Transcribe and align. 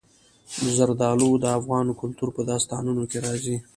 زردالو 0.75 1.29
د 1.39 1.45
افغان 1.57 1.87
کلتور 1.99 2.29
په 2.37 2.41
داستانونو 2.49 3.03
کې 3.11 3.17
راځي. 3.25 3.57